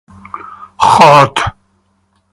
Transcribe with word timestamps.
Hot. 0.79 1.37